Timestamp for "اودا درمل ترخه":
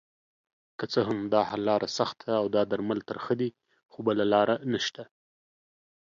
2.41-3.33